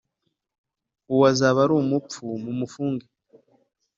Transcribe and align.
uwo 1.11 1.23
azaba 1.31 1.59
ari 1.65 1.73
umupfu 1.81 2.23
mumufunge 2.43 3.05